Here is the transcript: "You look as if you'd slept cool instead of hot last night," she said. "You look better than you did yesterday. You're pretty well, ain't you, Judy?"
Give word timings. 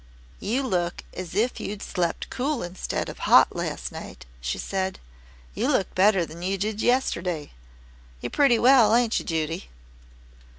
"You 0.39 0.63
look 0.63 1.03
as 1.13 1.35
if 1.35 1.59
you'd 1.59 1.83
slept 1.83 2.31
cool 2.31 2.63
instead 2.63 3.07
of 3.07 3.19
hot 3.29 3.55
last 3.55 3.91
night," 3.91 4.25
she 4.41 4.57
said. 4.57 4.97
"You 5.53 5.67
look 5.71 5.93
better 5.93 6.25
than 6.25 6.41
you 6.41 6.57
did 6.57 6.81
yesterday. 6.81 7.51
You're 8.19 8.31
pretty 8.31 8.57
well, 8.57 8.95
ain't 8.95 9.19
you, 9.19 9.25
Judy?" 9.25 9.69